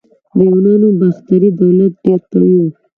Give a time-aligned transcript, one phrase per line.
[0.35, 2.63] د یونانو باختري دولت ډیر قوي و